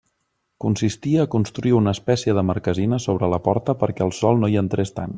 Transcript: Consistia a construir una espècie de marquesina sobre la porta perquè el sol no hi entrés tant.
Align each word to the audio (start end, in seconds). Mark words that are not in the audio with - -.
Consistia 0.63 1.25
a 1.25 1.29
construir 1.35 1.75
una 1.81 1.93
espècie 1.97 2.35
de 2.39 2.45
marquesina 2.51 3.01
sobre 3.07 3.33
la 3.35 3.41
porta 3.51 3.77
perquè 3.85 4.09
el 4.11 4.17
sol 4.23 4.43
no 4.43 4.55
hi 4.55 4.63
entrés 4.67 4.99
tant. 5.01 5.09